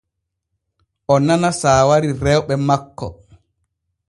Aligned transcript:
O 1.13 1.15
nana 1.25 1.49
saawari 1.61 2.09
rewɓe 2.23 2.53
makko. 2.67 3.07